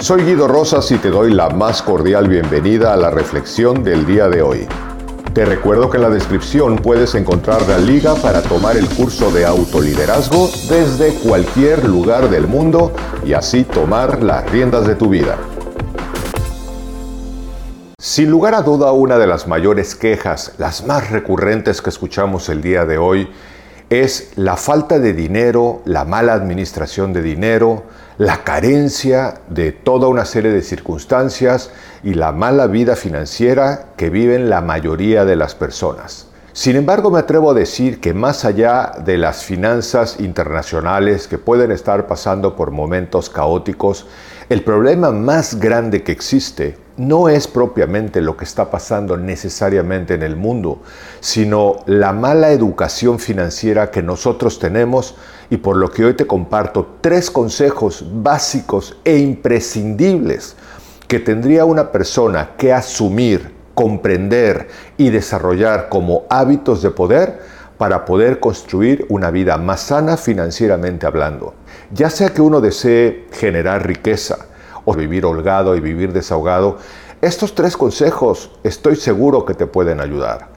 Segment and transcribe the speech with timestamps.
[0.00, 4.28] Soy Guido Rosas y te doy la más cordial bienvenida a la reflexión del día
[4.28, 4.68] de hoy.
[5.34, 9.44] Te recuerdo que en la descripción puedes encontrar la liga para tomar el curso de
[9.44, 12.92] autoliderazgo desde cualquier lugar del mundo
[13.26, 15.36] y así tomar las riendas de tu vida.
[17.98, 22.62] Sin lugar a duda, una de las mayores quejas, las más recurrentes que escuchamos el
[22.62, 23.28] día de hoy,
[23.90, 27.84] es la falta de dinero, la mala administración de dinero,
[28.18, 31.70] la carencia de toda una serie de circunstancias
[32.02, 36.27] y la mala vida financiera que viven la mayoría de las personas.
[36.58, 41.70] Sin embargo, me atrevo a decir que más allá de las finanzas internacionales que pueden
[41.70, 44.08] estar pasando por momentos caóticos,
[44.48, 50.24] el problema más grande que existe no es propiamente lo que está pasando necesariamente en
[50.24, 50.82] el mundo,
[51.20, 55.14] sino la mala educación financiera que nosotros tenemos
[55.50, 60.56] y por lo que hoy te comparto tres consejos básicos e imprescindibles
[61.06, 67.38] que tendría una persona que asumir, comprender y desarrollar como hábitos de poder
[67.78, 71.54] para poder construir una vida más sana financieramente hablando.
[71.92, 74.48] Ya sea que uno desee generar riqueza,
[74.84, 76.78] o vivir holgado y vivir desahogado,
[77.20, 80.48] estos tres consejos estoy seguro que te pueden ayudar.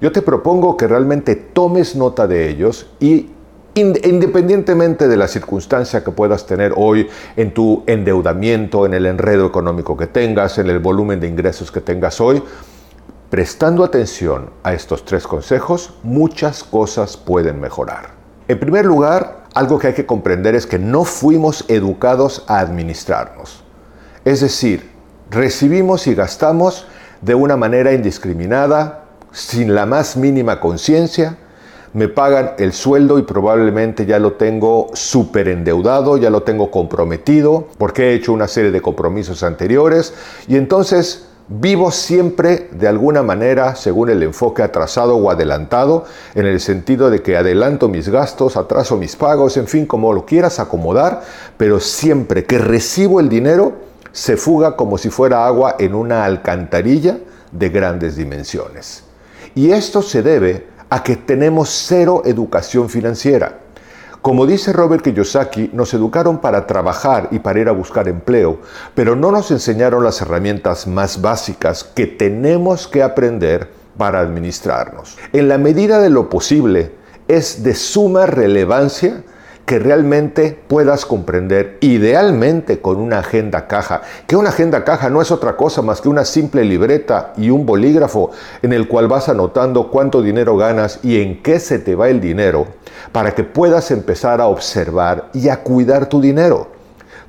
[0.00, 3.28] Yo te propongo que realmente tomes nota de ellos y
[3.74, 9.96] independientemente de la circunstancia que puedas tener hoy en tu endeudamiento, en el enredo económico
[9.96, 12.42] que tengas, en el volumen de ingresos que tengas hoy,
[13.30, 18.10] prestando atención a estos tres consejos, muchas cosas pueden mejorar.
[18.48, 23.62] En primer lugar, algo que hay que comprender es que no fuimos educados a administrarnos.
[24.24, 24.90] Es decir,
[25.30, 26.86] recibimos y gastamos
[27.20, 31.38] de una manera indiscriminada, sin la más mínima conciencia,
[31.92, 37.66] me pagan el sueldo y probablemente ya lo tengo súper endeudado, ya lo tengo comprometido,
[37.78, 40.14] porque he hecho una serie de compromisos anteriores
[40.46, 46.04] y entonces vivo siempre de alguna manera según el enfoque atrasado o adelantado,
[46.36, 50.24] en el sentido de que adelanto mis gastos, atraso mis pagos, en fin, como lo
[50.24, 51.22] quieras acomodar,
[51.56, 53.72] pero siempre que recibo el dinero,
[54.12, 57.18] se fuga como si fuera agua en una alcantarilla
[57.50, 59.02] de grandes dimensiones.
[59.54, 63.60] Y esto se debe a que tenemos cero educación financiera.
[64.22, 68.58] Como dice Robert Kiyosaki, nos educaron para trabajar y para ir a buscar empleo,
[68.94, 75.16] pero no nos enseñaron las herramientas más básicas que tenemos que aprender para administrarnos.
[75.32, 76.92] En la medida de lo posible,
[77.28, 79.22] es de suma relevancia
[79.70, 85.30] que realmente puedas comprender, idealmente con una agenda caja, que una agenda caja no es
[85.30, 88.32] otra cosa más que una simple libreta y un bolígrafo
[88.62, 92.20] en el cual vas anotando cuánto dinero ganas y en qué se te va el
[92.20, 92.66] dinero,
[93.12, 96.66] para que puedas empezar a observar y a cuidar tu dinero.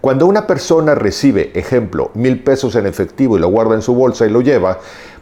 [0.01, 4.25] Cuando una persona recibe, ejemplo, mil pesos en efectivo y lo guarda en su bolsa
[4.25, 4.79] y lo lleva,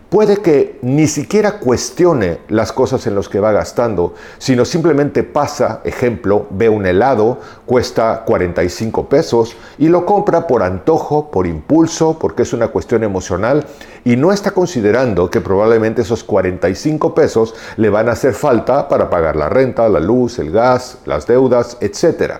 [0.09, 5.81] puede que ni siquiera cuestione las cosas en las que va gastando, sino simplemente pasa,
[5.83, 12.43] ejemplo, ve un helado, cuesta 45 pesos y lo compra por antojo, por impulso, porque
[12.43, 13.65] es una cuestión emocional
[14.03, 19.09] y no está considerando que probablemente esos 45 pesos le van a hacer falta para
[19.09, 22.33] pagar la renta, la luz, el gas, las deudas, etc.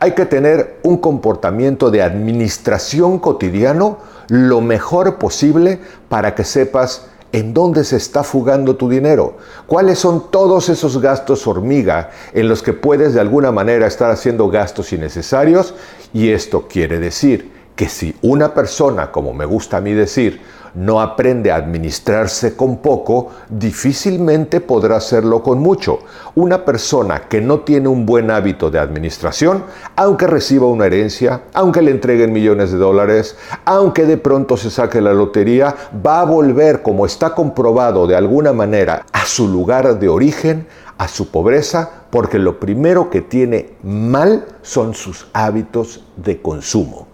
[0.00, 3.98] Hay que tener un comportamiento de administración cotidiano
[4.32, 5.78] lo mejor posible
[6.08, 9.38] para que sepas ¿En dónde se está fugando tu dinero?
[9.66, 14.50] ¿Cuáles son todos esos gastos hormiga en los que puedes de alguna manera estar haciendo
[14.50, 15.74] gastos innecesarios?
[16.12, 20.42] Y esto quiere decir que si una persona, como me gusta a mí decir,
[20.74, 26.00] no aprende a administrarse con poco, difícilmente podrá hacerlo con mucho.
[26.34, 29.64] Una persona que no tiene un buen hábito de administración,
[29.96, 35.00] aunque reciba una herencia, aunque le entreguen millones de dólares, aunque de pronto se saque
[35.00, 35.74] la lotería,
[36.04, 40.66] va a volver, como está comprobado de alguna manera, a su lugar de origen,
[40.98, 47.11] a su pobreza, porque lo primero que tiene mal son sus hábitos de consumo.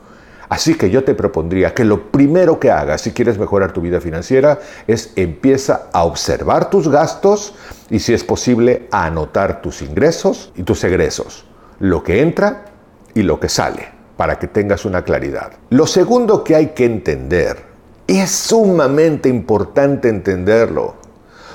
[0.49, 4.01] Así que yo te propondría que lo primero que hagas si quieres mejorar tu vida
[4.01, 7.55] financiera es empieza a observar tus gastos
[7.91, 11.45] y si es posible a anotar tus ingresos y tus egresos,
[11.81, 12.65] lo que entra
[13.15, 15.53] y lo que sale, para que tengas una claridad.
[15.71, 17.69] Lo segundo que hay que entender,
[18.09, 20.95] es sumamente importante entenderlo,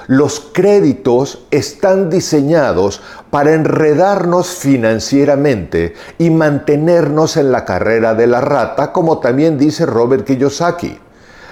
[0.07, 8.91] los créditos están diseñados para enredarnos financieramente y mantenernos en la carrera de la rata,
[8.91, 10.99] como también dice Robert Kiyosaki.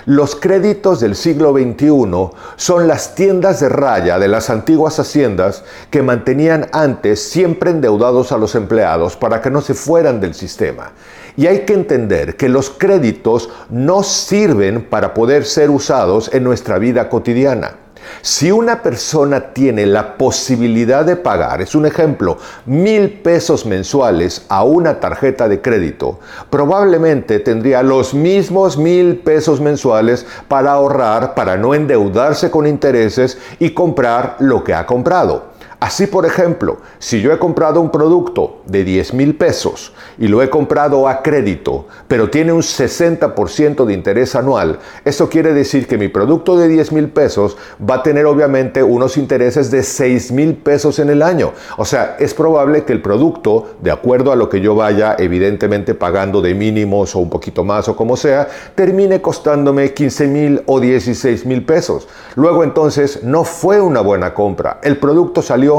[0.06, 6.02] Los créditos del siglo XXI son las tiendas de raya de las antiguas haciendas que
[6.02, 10.92] mantenían antes siempre endeudados a los empleados para que no se fueran del sistema.
[11.38, 16.80] Y hay que entender que los créditos no sirven para poder ser usados en nuestra
[16.80, 17.81] vida cotidiana.
[18.22, 24.64] Si una persona tiene la posibilidad de pagar, es un ejemplo, mil pesos mensuales a
[24.64, 26.20] una tarjeta de crédito,
[26.50, 33.72] probablemente tendría los mismos mil pesos mensuales para ahorrar, para no endeudarse con intereses y
[33.72, 35.52] comprar lo que ha comprado.
[35.82, 40.44] Así, por ejemplo, si yo he comprado un producto de 10 mil pesos y lo
[40.44, 45.98] he comprado a crédito, pero tiene un 60% de interés anual, eso quiere decir que
[45.98, 50.54] mi producto de 10 mil pesos va a tener obviamente unos intereses de 6 mil
[50.54, 51.52] pesos en el año.
[51.78, 55.96] O sea, es probable que el producto, de acuerdo a lo que yo vaya evidentemente
[55.96, 60.80] pagando de mínimos o un poquito más o como sea, termine costándome 15 mil o
[60.80, 62.08] 16 mil pesos.
[62.36, 64.80] Luego entonces no fue una buena compra.
[64.84, 65.71] El producto salió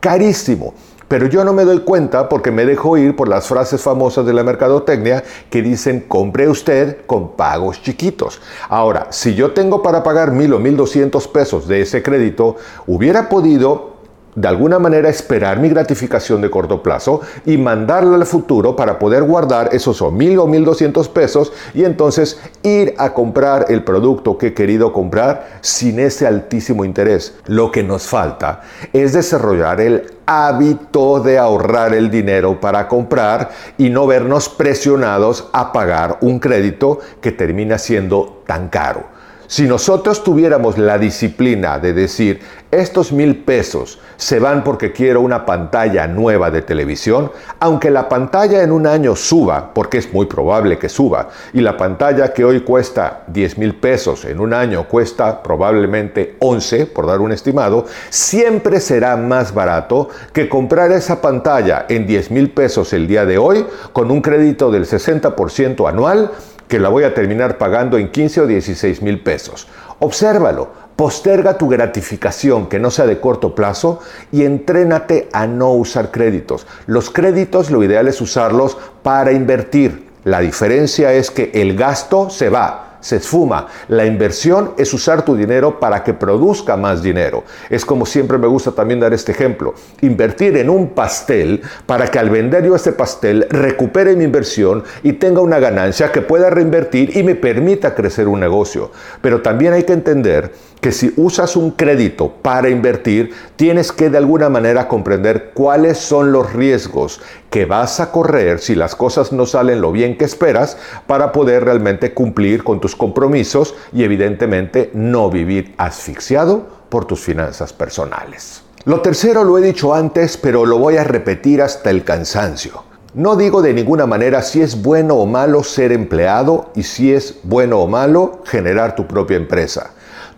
[0.00, 0.74] carísimo.
[1.08, 4.32] Pero yo no me doy cuenta porque me dejo ir por las frases famosas de
[4.32, 8.40] la mercadotecnia que dicen compre usted con pagos chiquitos.
[8.68, 12.56] Ahora, si yo tengo para pagar mil o mil doscientos pesos de ese crédito,
[12.86, 13.93] hubiera podido
[14.34, 19.22] de alguna manera esperar mi gratificación de corto plazo y mandarla al futuro para poder
[19.22, 24.36] guardar esos o mil o mil doscientos pesos y entonces ir a comprar el producto
[24.38, 27.34] que he querido comprar sin ese altísimo interés.
[27.46, 33.90] Lo que nos falta es desarrollar el hábito de ahorrar el dinero para comprar y
[33.90, 39.13] no vernos presionados a pagar un crédito que termina siendo tan caro.
[39.54, 42.40] Si nosotros tuviéramos la disciplina de decir,
[42.72, 47.30] estos mil pesos se van porque quiero una pantalla nueva de televisión,
[47.60, 51.76] aunque la pantalla en un año suba, porque es muy probable que suba, y la
[51.76, 57.20] pantalla que hoy cuesta 10 mil pesos en un año cuesta probablemente 11, por dar
[57.20, 63.06] un estimado, siempre será más barato que comprar esa pantalla en 10 mil pesos el
[63.06, 66.32] día de hoy con un crédito del 60% anual
[66.68, 69.68] que la voy a terminar pagando en 15 o 16 mil pesos.
[69.98, 74.00] Obsérvalo, posterga tu gratificación que no sea de corto plazo
[74.32, 76.66] y entrénate a no usar créditos.
[76.86, 80.08] Los créditos lo ideal es usarlos para invertir.
[80.24, 83.66] La diferencia es que el gasto se va, se esfuma.
[83.88, 87.44] La inversión es usar tu dinero para que produzca más dinero.
[87.68, 89.74] Es como siempre me gusta también dar este ejemplo.
[90.00, 95.12] Invertir en un pastel para que al vender yo este pastel recupere mi inversión y
[95.12, 98.90] tenga una ganancia que pueda reinvertir y me permita crecer un negocio.
[99.20, 100.52] Pero también hay que entender
[100.84, 106.30] que si usas un crédito para invertir, tienes que de alguna manera comprender cuáles son
[106.30, 110.76] los riesgos que vas a correr si las cosas no salen lo bien que esperas
[111.06, 117.72] para poder realmente cumplir con tus compromisos y evidentemente no vivir asfixiado por tus finanzas
[117.72, 118.62] personales.
[118.84, 122.84] Lo tercero lo he dicho antes, pero lo voy a repetir hasta el cansancio.
[123.14, 127.36] No digo de ninguna manera si es bueno o malo ser empleado y si es
[127.42, 129.93] bueno o malo generar tu propia empresa.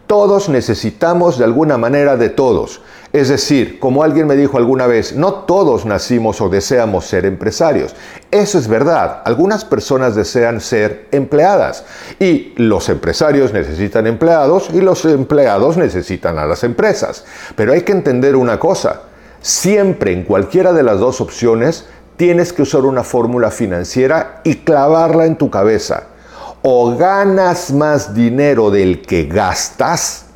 [0.06, 2.80] Todos necesitamos de alguna manera de todos.
[3.12, 7.96] Es decir, como alguien me dijo alguna vez, no todos nacimos o deseamos ser empresarios.
[8.30, 9.22] Eso es verdad.
[9.24, 11.84] Algunas personas desean ser empleadas
[12.20, 17.24] y los empresarios necesitan empleados y los empleados necesitan a las empresas.
[17.56, 19.02] Pero hay que entender una cosa.
[19.40, 21.86] Siempre en cualquiera de las dos opciones
[22.16, 26.08] tienes que usar una fórmula financiera y clavarla en tu cabeza
[26.68, 30.26] o ganas más dinero del que gastas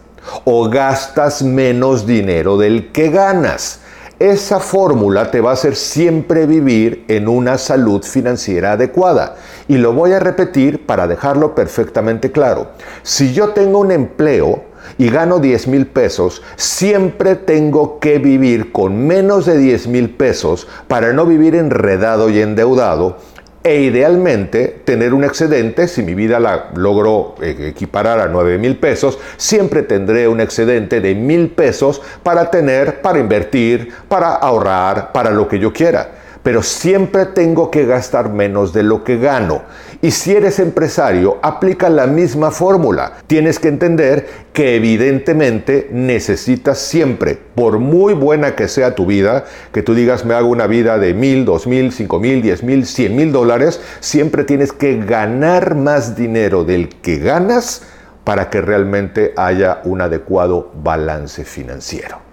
[0.45, 3.81] o gastas menos dinero del que ganas.
[4.21, 9.39] Esa fórmula te va a hacer siempre vivir en una salud financiera adecuada.
[9.67, 12.69] Y lo voy a repetir para dejarlo perfectamente claro.
[13.03, 14.63] Si yo tengo un empleo
[14.99, 20.69] y gano 10 mil pesos, siempre tengo que vivir con menos de 10 mil pesos
[20.87, 23.17] para no vivir enredado y endeudado
[23.63, 28.77] e idealmente tener un excedente, si mi vida la logro eh, equiparar a 9 mil
[28.77, 35.31] pesos, siempre tendré un excedente de mil pesos para tener, para invertir, para ahorrar, para
[35.31, 39.63] lo que yo quiera pero siempre tengo que gastar menos de lo que gano.
[40.03, 43.15] Y si eres empresario, aplica la misma fórmula.
[43.27, 49.83] Tienes que entender que evidentemente necesitas siempre, por muy buena que sea tu vida, que
[49.83, 53.15] tú digas me hago una vida de mil, dos mil, cinco mil, diez mil, cien
[53.15, 57.83] mil dólares, siempre tienes que ganar más dinero del que ganas
[58.25, 62.30] para que realmente haya un adecuado balance financiero.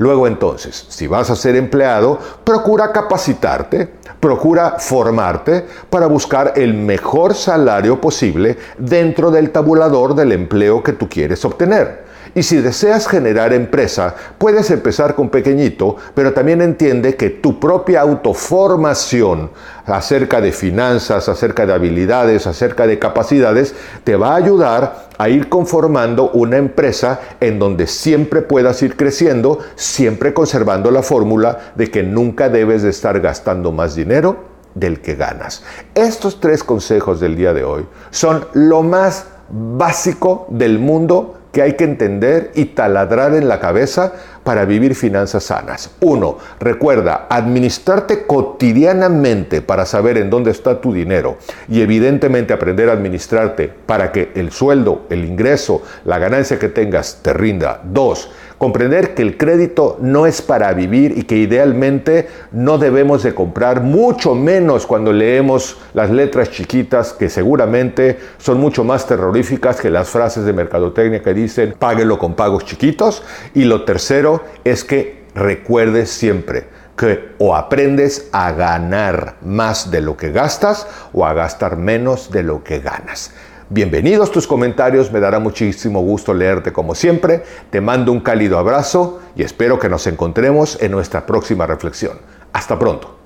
[0.00, 7.32] Luego entonces, si vas a ser empleado, procura capacitarte, Procura formarte para buscar el mejor
[7.32, 12.09] salario posible dentro del tabulador del empleo que tú quieres obtener.
[12.34, 18.02] Y si deseas generar empresa, puedes empezar con pequeñito, pero también entiende que tu propia
[18.02, 19.50] autoformación
[19.86, 25.48] acerca de finanzas, acerca de habilidades, acerca de capacidades, te va a ayudar a ir
[25.48, 32.02] conformando una empresa en donde siempre puedas ir creciendo, siempre conservando la fórmula de que
[32.02, 35.64] nunca debes de estar gastando más dinero del que ganas.
[35.94, 41.74] Estos tres consejos del día de hoy son lo más básico del mundo que hay
[41.74, 44.12] que entender y taladrar en la cabeza
[44.44, 45.90] para vivir finanzas sanas.
[46.00, 51.36] Uno, recuerda, administrarte cotidianamente para saber en dónde está tu dinero
[51.68, 57.20] y evidentemente aprender a administrarte para que el sueldo, el ingreso, la ganancia que tengas
[57.22, 57.80] te rinda.
[57.84, 63.34] Dos, comprender que el crédito no es para vivir y que idealmente no debemos de
[63.34, 69.88] comprar, mucho menos cuando leemos las letras chiquitas que seguramente son mucho más terroríficas que
[69.88, 73.22] las frases de mercadotecnia que dicen páguelo con pagos chiquitos.
[73.54, 76.66] Y lo tercero es que recuerdes siempre
[76.98, 82.42] que o aprendes a ganar más de lo que gastas o a gastar menos de
[82.42, 83.32] lo que ganas.
[83.72, 87.44] Bienvenidos tus comentarios, me dará muchísimo gusto leerte como siempre.
[87.70, 92.18] Te mando un cálido abrazo y espero que nos encontremos en nuestra próxima reflexión.
[92.52, 93.16] Hasta pronto.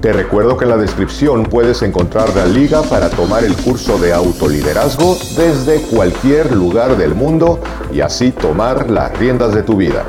[0.00, 4.14] Te recuerdo que en la descripción puedes encontrar la liga para tomar el curso de
[4.14, 7.60] autoliderazgo desde cualquier lugar del mundo
[7.92, 10.06] y así tomar las riendas de tu vida.